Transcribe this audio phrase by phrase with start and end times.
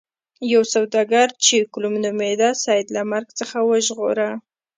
[0.53, 4.29] یو سوداګر چې کلوم نومیده سید له مرګ څخه وژغوره.